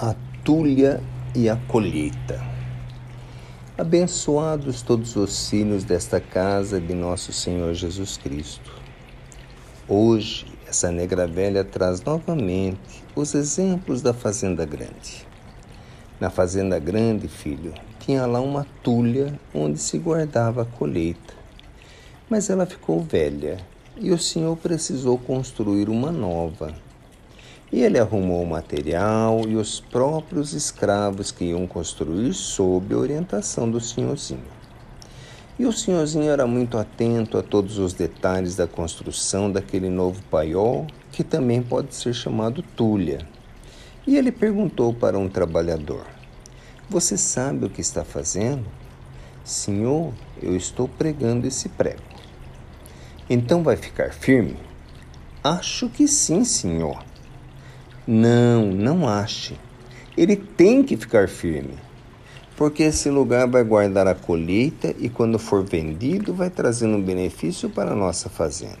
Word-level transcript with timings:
a 0.00 0.14
tulha 0.44 1.02
e 1.34 1.48
a 1.48 1.56
colheita. 1.56 2.40
Abençoados 3.76 4.80
todos 4.80 5.16
os 5.16 5.50
filhos 5.50 5.82
desta 5.82 6.20
casa 6.20 6.80
de 6.80 6.94
nosso 6.94 7.32
Senhor 7.32 7.74
Jesus 7.74 8.16
Cristo. 8.16 8.70
Hoje, 9.88 10.46
essa 10.68 10.92
negra 10.92 11.26
velha 11.26 11.64
traz 11.64 12.00
novamente 12.00 13.02
os 13.16 13.34
exemplos 13.34 14.00
da 14.00 14.14
Fazenda 14.14 14.64
Grande. 14.64 15.26
Na 16.20 16.30
Fazenda 16.30 16.78
Grande, 16.78 17.26
filho, 17.26 17.74
tinha 17.98 18.24
lá 18.24 18.40
uma 18.40 18.64
tulha 18.84 19.36
onde 19.52 19.80
se 19.80 19.98
guardava 19.98 20.62
a 20.62 20.64
colheita. 20.64 21.34
Mas 22.30 22.48
ela 22.48 22.66
ficou 22.66 23.02
velha 23.02 23.56
e 23.96 24.12
o 24.12 24.18
Senhor 24.18 24.56
precisou 24.56 25.18
construir 25.18 25.88
uma 25.88 26.12
nova 26.12 26.72
e 27.72 27.82
ele 27.82 27.98
arrumou 27.98 28.42
o 28.42 28.46
material 28.46 29.42
e 29.46 29.56
os 29.56 29.80
próprios 29.80 30.54
escravos 30.54 31.30
que 31.30 31.46
iam 31.46 31.66
construir 31.66 32.32
sob 32.32 32.94
orientação 32.94 33.70
do 33.70 33.80
senhorzinho. 33.80 34.58
E 35.58 35.66
o 35.66 35.72
senhorzinho 35.72 36.30
era 36.30 36.46
muito 36.46 36.78
atento 36.78 37.36
a 37.36 37.42
todos 37.42 37.78
os 37.78 37.92
detalhes 37.92 38.54
da 38.54 38.66
construção 38.66 39.50
daquele 39.50 39.88
novo 39.90 40.22
paiol, 40.30 40.86
que 41.10 41.24
também 41.24 41.62
pode 41.62 41.94
ser 41.94 42.14
chamado 42.14 42.62
tulha. 42.62 43.26
E 44.06 44.16
ele 44.16 44.30
perguntou 44.30 44.94
para 44.94 45.18
um 45.18 45.28
trabalhador: 45.28 46.06
Você 46.88 47.18
sabe 47.18 47.66
o 47.66 47.70
que 47.70 47.80
está 47.80 48.04
fazendo? 48.04 48.64
Senhor, 49.44 50.12
eu 50.40 50.56
estou 50.56 50.88
pregando 50.88 51.46
esse 51.46 51.68
prego. 51.68 52.02
Então 53.28 53.62
vai 53.62 53.76
ficar 53.76 54.12
firme? 54.12 54.56
Acho 55.42 55.88
que 55.88 56.06
sim, 56.06 56.44
senhor. 56.44 57.07
Não, 58.10 58.72
não 58.72 59.06
ache. 59.06 59.54
Ele 60.16 60.34
tem 60.34 60.82
que 60.82 60.96
ficar 60.96 61.28
firme, 61.28 61.74
porque 62.56 62.84
esse 62.84 63.10
lugar 63.10 63.46
vai 63.46 63.62
guardar 63.62 64.06
a 64.06 64.14
colheita 64.14 64.94
e, 64.98 65.10
quando 65.10 65.38
for 65.38 65.62
vendido, 65.62 66.32
vai 66.32 66.48
trazendo 66.48 66.96
um 66.96 67.02
benefício 67.02 67.68
para 67.68 67.92
a 67.92 67.94
nossa 67.94 68.30
fazenda. 68.30 68.78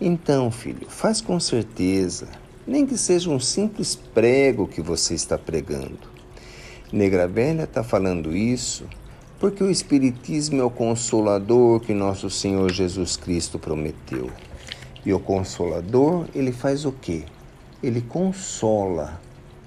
Então, 0.00 0.50
filho, 0.50 0.88
faz 0.88 1.20
com 1.20 1.38
certeza, 1.38 2.28
nem 2.66 2.86
que 2.86 2.96
seja 2.96 3.28
um 3.28 3.38
simples 3.38 3.94
prego 3.94 4.66
que 4.66 4.80
você 4.80 5.12
está 5.12 5.36
pregando. 5.36 6.08
Negra 6.90 7.28
Velha 7.28 7.64
está 7.64 7.84
falando 7.84 8.34
isso 8.34 8.86
porque 9.38 9.62
o 9.62 9.70
Espiritismo 9.70 10.62
é 10.62 10.64
o 10.64 10.70
consolador 10.70 11.78
que 11.80 11.92
nosso 11.92 12.30
Senhor 12.30 12.72
Jesus 12.72 13.18
Cristo 13.18 13.58
prometeu. 13.58 14.30
E 15.04 15.12
o 15.12 15.20
consolador, 15.20 16.24
ele 16.34 16.52
faz 16.52 16.86
o 16.86 16.92
quê? 16.92 17.24
Ele 17.84 18.00
consola, 18.00 19.20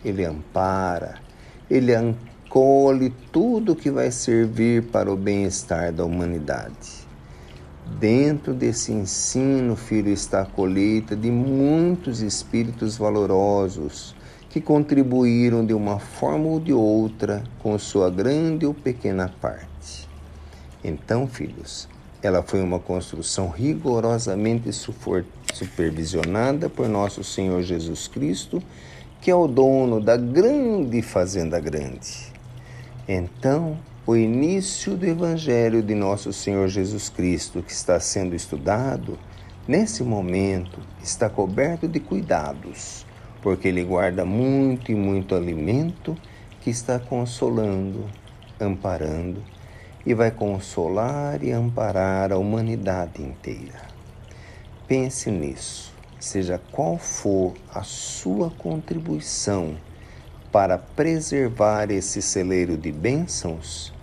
ele 0.03 0.25
ampara, 0.25 1.21
ele 1.69 1.93
acolhe 1.93 3.13
tudo 3.31 3.75
que 3.75 3.91
vai 3.91 4.09
servir 4.09 4.85
para 4.85 5.11
o 5.11 5.15
bem-estar 5.15 5.93
da 5.93 6.03
humanidade. 6.03 7.05
Dentro 7.99 8.55
desse 8.55 8.91
ensino, 8.91 9.75
filho, 9.75 10.09
está 10.09 10.41
a 10.41 10.45
colheita 10.45 11.15
de 11.15 11.29
muitos 11.29 12.21
espíritos 12.21 12.97
valorosos 12.97 14.15
que 14.49 14.59
contribuíram 14.59 15.63
de 15.63 15.73
uma 15.75 15.99
forma 15.99 16.47
ou 16.47 16.59
de 16.59 16.73
outra 16.73 17.43
com 17.59 17.77
sua 17.77 18.09
grande 18.09 18.65
ou 18.65 18.73
pequena 18.73 19.31
parte. 19.39 20.09
Então, 20.83 21.27
filhos, 21.27 21.87
ela 22.27 22.43
foi 22.43 22.61
uma 22.61 22.77
construção 22.77 23.49
rigorosamente 23.49 24.69
supervisionada 25.53 26.69
por 26.69 26.89
nosso 26.89 27.23
Senhor 27.23 27.63
Jesus 27.63 28.07
Cristo, 28.07 28.61
que 29.21 29.31
é 29.31 29.35
o 29.35 29.47
dono 29.47 30.01
da 30.01 30.17
grande 30.17 31.01
fazenda 31.01 31.57
grande. 31.57 32.33
Então, 33.07 33.79
o 34.05 34.13
início 34.13 34.97
do 34.97 35.05
Evangelho 35.05 35.81
de 35.81 35.95
nosso 35.95 36.33
Senhor 36.33 36.67
Jesus 36.67 37.07
Cristo, 37.07 37.63
que 37.63 37.71
está 37.71 37.97
sendo 37.97 38.35
estudado, 38.35 39.17
nesse 39.65 40.03
momento 40.03 40.81
está 41.01 41.29
coberto 41.29 41.87
de 41.87 42.01
cuidados, 42.01 43.05
porque 43.41 43.69
ele 43.69 43.85
guarda 43.85 44.25
muito 44.25 44.91
e 44.91 44.95
muito 44.95 45.33
alimento 45.33 46.13
que 46.59 46.69
está 46.69 46.99
consolando, 46.99 48.05
amparando 48.59 49.41
e 50.07 50.13
vai 50.13 50.31
consolar 50.31 51.43
e 51.43 51.51
amparar 51.51 52.31
a 52.31 52.37
humanidade 52.37 53.21
inteira. 53.21 53.81
Pense 54.87 55.29
nisso, 55.29 55.93
seja 56.17 56.61
qual 56.71 56.97
for 56.97 57.53
a 57.75 57.83
sua 57.83 58.49
contribuição 58.49 59.75
para 60.49 60.77
preservar 60.77 61.91
esse 61.91 62.21
celeiro 62.21 62.77
de 62.77 62.89
bênçãos, 62.89 63.93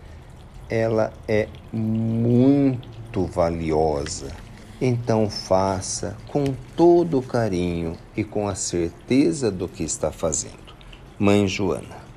ela 0.69 1.11
é 1.27 1.49
muito 1.73 3.25
valiosa. 3.25 4.31
Então 4.79 5.31
faça 5.31 6.19
com 6.29 6.45
todo 6.77 7.19
o 7.19 7.23
carinho 7.23 7.97
e 8.15 8.23
com 8.23 8.47
a 8.47 8.55
certeza 8.55 9.51
do 9.51 9.67
que 9.67 9.83
está 9.83 10.13
fazendo. 10.13 10.75
Mãe 11.19 11.49
Joana. 11.49 12.04